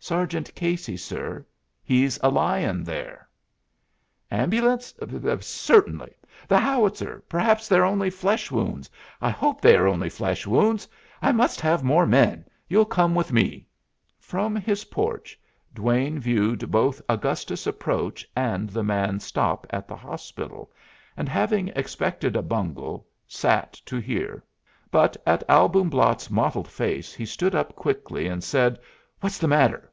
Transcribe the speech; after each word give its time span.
"Sergeant 0.00 0.54
Casey, 0.54 0.96
sir. 0.96 1.44
He's 1.82 2.18
a 2.22 2.30
lyin' 2.30 2.82
there." 2.82 3.28
"Ambulance? 4.30 4.94
Certainly. 5.40 6.14
The 6.48 6.58
howitzer 6.58 7.22
perhaps 7.28 7.68
they're 7.68 7.84
only 7.84 8.08
flesh 8.08 8.50
wounds. 8.50 8.88
I 9.20 9.28
hope 9.28 9.60
they 9.60 9.76
are 9.76 9.86
only 9.88 10.08
flesh 10.08 10.46
wounds. 10.46 10.88
I 11.20 11.30
must 11.32 11.60
have 11.60 11.82
more 11.84 12.06
men 12.06 12.46
you'll 12.68 12.86
come 12.86 13.14
with 13.14 13.34
me." 13.34 13.66
From 14.18 14.56
his 14.56 14.84
porch 14.84 15.38
Duane 15.74 16.18
viewed 16.18 16.70
both 16.70 17.02
Augustus 17.06 17.66
approach 17.66 18.26
and 18.34 18.70
the 18.70 18.84
man 18.84 19.20
stop 19.20 19.66
at 19.68 19.86
the 19.88 19.96
hospital, 19.96 20.70
and 21.18 21.28
having 21.28 21.68
expected 21.76 22.34
a 22.34 22.40
bungle, 22.40 23.06
sat 23.26 23.74
to 23.84 23.96
hear; 23.98 24.42
but 24.90 25.18
at 25.26 25.42
Albumblatt's 25.50 26.30
mottled 26.30 26.68
face 26.68 27.12
he 27.12 27.26
stood 27.26 27.54
up 27.54 27.74
quickly 27.76 28.26
and 28.26 28.42
said, 28.42 28.78
"What's 29.20 29.36
the 29.36 29.48
matter?" 29.48 29.92